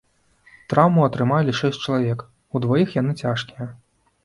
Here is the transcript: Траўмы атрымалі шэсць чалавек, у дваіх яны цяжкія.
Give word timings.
Траўмы 0.71 1.03
атрымалі 1.09 1.51
шэсць 1.59 1.79
чалавек, 1.85 2.25
у 2.55 2.65
дваіх 2.67 2.99
яны 3.01 3.17
цяжкія. 3.23 3.71